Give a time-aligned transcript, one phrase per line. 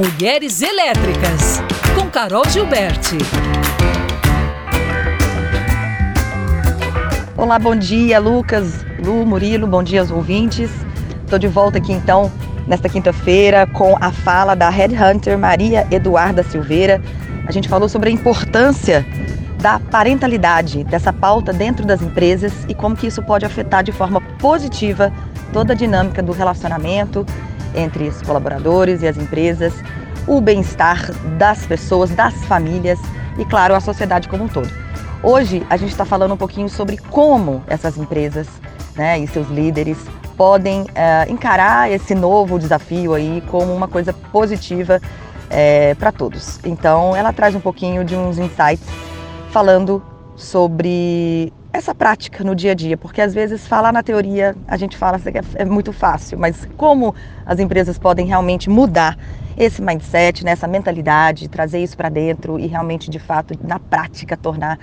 [0.00, 1.60] Mulheres Elétricas,
[1.94, 3.18] com Carol Gilberti.
[7.36, 10.70] Olá, bom dia, Lucas, Lu, Murilo, bom dia aos ouvintes.
[11.22, 12.32] Estou de volta aqui então,
[12.66, 16.98] nesta quinta-feira, com a fala da Headhunter Maria Eduarda Silveira.
[17.46, 19.04] A gente falou sobre a importância
[19.60, 24.22] da parentalidade, dessa pauta dentro das empresas e como que isso pode afetar de forma
[24.38, 25.12] positiva
[25.52, 27.26] toda a dinâmica do relacionamento
[27.74, 29.72] entre os colaboradores e as empresas,
[30.26, 32.98] o bem-estar das pessoas, das famílias
[33.38, 34.70] e, claro, a sociedade como um todo.
[35.22, 38.46] Hoje a gente está falando um pouquinho sobre como essas empresas
[38.96, 39.98] né, e seus líderes
[40.36, 40.86] podem uh,
[41.30, 46.58] encarar esse novo desafio aí como uma coisa positiva uh, eh, para todos.
[46.64, 48.86] Então, ela traz um pouquinho de uns insights
[49.50, 50.02] falando
[50.36, 54.96] sobre essa prática no dia a dia, porque às vezes falar na teoria a gente
[54.96, 57.14] fala que é, muito fácil, mas como
[57.46, 59.16] as empresas podem realmente mudar
[59.56, 64.36] esse mindset, né, essa mentalidade, trazer isso para dentro e realmente de fato na prática
[64.36, 64.78] tornar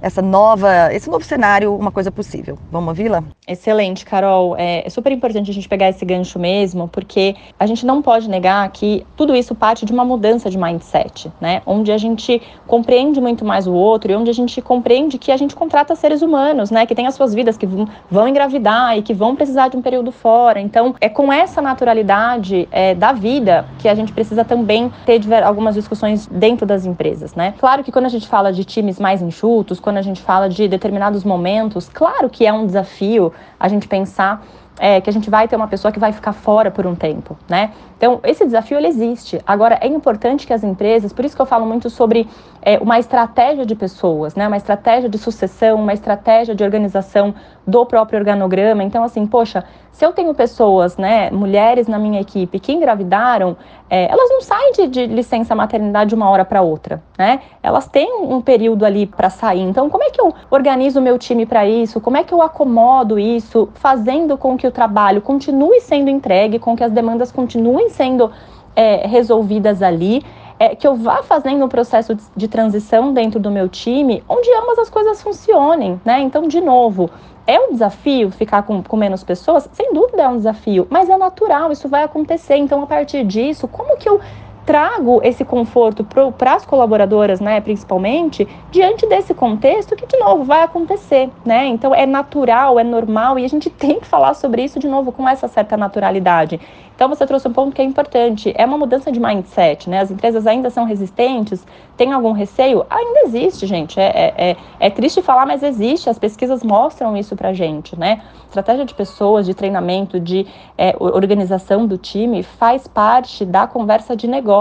[0.00, 2.58] essa nova, esse novo cenário uma coisa possível.
[2.70, 3.22] Vamos ouvi-la?
[3.46, 4.56] Excelente, Carol.
[4.56, 8.28] É, é super importante a gente pegar esse gancho mesmo, porque a gente não pode
[8.28, 11.62] negar que tudo isso parte de uma mudança de mindset, né?
[11.66, 15.36] Onde a gente compreende muito mais o outro e onde a gente compreende que a
[15.36, 16.86] gente contrata seres humanos, né?
[16.86, 17.66] Que têm as suas vidas, que
[18.10, 20.60] vão engravidar e que vão precisar de um período fora.
[20.60, 25.74] Então, é com essa naturalidade é, da vida que a gente precisa também ter algumas
[25.74, 27.54] discussões dentro das empresas, né?
[27.58, 30.66] Claro que quando a gente fala de times mais enxutos, quando a gente fala de
[30.66, 34.44] determinados momentos, claro que é um desafio a gente pensar
[34.78, 37.36] é, que a gente vai ter uma pessoa que vai ficar fora por um tempo,
[37.48, 37.72] né?
[37.96, 39.40] Então, esse desafio ele existe.
[39.46, 42.28] Agora, é importante que as empresas, por isso que eu falo muito sobre
[42.60, 44.46] é, uma estratégia de pessoas, né?
[44.46, 47.34] Uma estratégia de sucessão, uma estratégia de organização
[47.66, 48.82] do próprio organograma.
[48.82, 49.64] Então, assim, poxa,
[49.96, 53.56] se eu tenho pessoas, né, mulheres na minha equipe que engravidaram,
[53.88, 57.40] é, elas não saem de, de, licença maternidade de uma hora para outra, né?
[57.62, 59.62] Elas têm um período ali para sair.
[59.62, 61.98] Então, como é que eu organizo o meu time para isso?
[61.98, 66.76] Como é que eu acomodo isso, fazendo com que o trabalho continue sendo entregue, com
[66.76, 68.30] que as demandas continuem sendo
[68.74, 70.22] é, resolvidas ali?
[70.58, 74.48] É, que eu vá fazendo um processo de, de transição dentro do meu time, onde
[74.54, 76.20] ambas as coisas funcionem, né?
[76.20, 77.10] Então, de novo,
[77.46, 79.68] é um desafio ficar com, com menos pessoas?
[79.72, 82.56] Sem dúvida é um desafio, mas é natural, isso vai acontecer.
[82.56, 84.20] Então, a partir disso, como que eu
[84.66, 86.04] trago esse conforto
[86.36, 91.66] para as colaboradoras, né, principalmente, diante desse contexto que, de novo, vai acontecer, né?
[91.68, 95.12] Então, é natural, é normal e a gente tem que falar sobre isso, de novo,
[95.12, 96.60] com essa certa naturalidade.
[96.96, 100.00] Então você trouxe um ponto que é importante, é uma mudança de mindset, né?
[100.00, 101.62] As empresas ainda são resistentes,
[101.94, 102.86] tem algum receio?
[102.88, 104.00] Ainda existe, gente.
[104.00, 106.08] É, é, é, é triste falar, mas existe.
[106.08, 108.22] As pesquisas mostram isso pra gente, né?
[108.46, 110.46] Estratégia de pessoas, de treinamento, de
[110.78, 114.55] é, organização do time faz parte da conversa de negócio,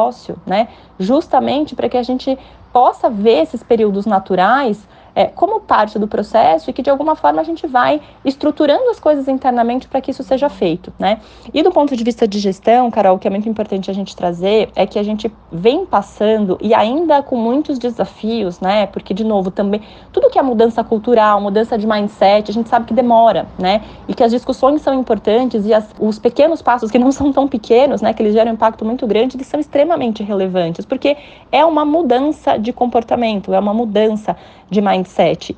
[0.46, 0.68] né?
[1.00, 2.38] Justamente para que a gente
[2.72, 7.40] possa ver esses períodos naturais é, como parte do processo e que de alguma forma
[7.40, 11.20] a gente vai estruturando as coisas internamente para que isso seja feito, né?
[11.54, 14.16] E do ponto de vista de gestão, Carol, o que é muito importante a gente
[14.16, 18.88] trazer é que a gente vem passando e ainda com muitos desafios, né?
[18.88, 19.82] Porque de novo também
[20.12, 23.82] tudo que é mudança cultural, mudança de mindset, a gente sabe que demora, né?
[24.08, 27.48] E que as discussões são importantes e as, os pequenos passos que não são tão
[27.48, 28.14] pequenos, né?
[28.14, 31.16] Que eles geram um impacto muito grande, eles são extremamente relevantes, porque
[31.52, 34.36] é uma mudança de comportamento, é uma mudança
[34.70, 35.05] de mindset.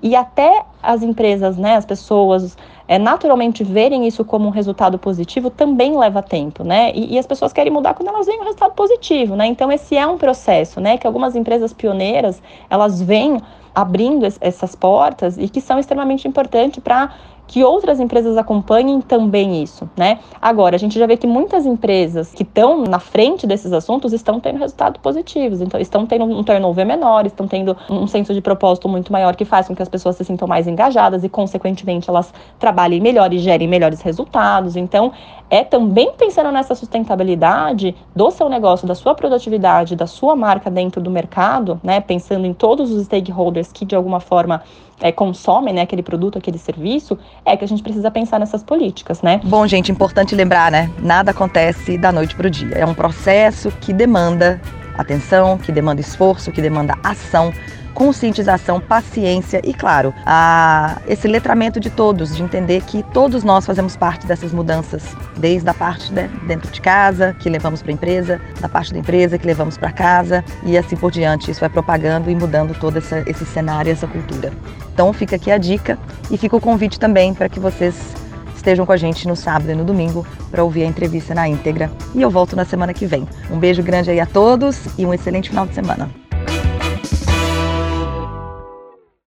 [0.02, 5.50] E até as empresas, né, as pessoas é, naturalmente verem isso como um resultado positivo
[5.50, 6.92] também leva tempo, né?
[6.96, 9.46] E, e, as pessoas querem mudar quando elas veem um resultado positivo, né?
[9.48, 10.98] Então esse é um processo, né?
[10.98, 13.42] Que algumas empresas pioneiras elas vêm
[13.76, 17.12] abrindo essas portas e que são extremamente importantes para
[17.48, 20.20] que outras empresas acompanhem também isso, né?
[20.42, 24.40] Agora, a gente já vê que muitas empresas que estão na frente desses assuntos estão
[24.40, 28.90] tendo resultados positivos, então estão tendo um turnover menor, estão tendo um senso de propósito
[28.90, 32.34] muito maior que faz com que as pessoas se sintam mais engajadas e, consequentemente, elas
[32.78, 34.76] trabalhem melhor e gerem melhores resultados.
[34.76, 35.12] Então,
[35.50, 41.02] é também pensando nessa sustentabilidade do seu negócio, da sua produtividade, da sua marca dentro
[41.02, 42.00] do mercado, né?
[42.00, 44.62] Pensando em todos os stakeholders que, de alguma forma,
[45.02, 49.22] é, consomem né, aquele produto, aquele serviço, é que a gente precisa pensar nessas políticas,
[49.22, 49.40] né?
[49.44, 50.92] Bom, gente, importante lembrar, né?
[51.00, 52.76] Nada acontece da noite para o dia.
[52.76, 54.62] É um processo que demanda
[54.98, 57.52] atenção, que demanda esforço, que demanda ação
[57.98, 63.98] conscientização, paciência e, claro, a, esse letramento de todos, de entender que todos nós fazemos
[63.98, 66.14] parte dessas mudanças, desde a parte
[66.46, 69.92] dentro de casa, que levamos para a empresa, da parte da empresa que levamos para
[69.92, 71.50] casa e assim por diante.
[71.50, 74.54] Isso vai propagando e mudando todo essa, esse cenário, essa cultura.
[74.94, 75.98] Então fica aqui a dica
[76.30, 78.14] e fica o convite também para que vocês
[78.56, 81.90] estejam com a gente no sábado e no domingo para ouvir a entrevista na íntegra.
[82.14, 83.28] E eu volto na semana que vem.
[83.50, 86.27] Um beijo grande aí a todos e um excelente final de semana.